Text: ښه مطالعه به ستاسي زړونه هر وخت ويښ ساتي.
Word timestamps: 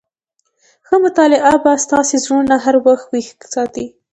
ښه 0.87 0.95
مطالعه 1.05 1.53
به 1.63 1.71
ستاسي 1.85 2.17
زړونه 2.23 2.55
هر 2.65 2.75
وخت 2.87 3.05
ويښ 3.09 3.27
ساتي. 3.53 3.85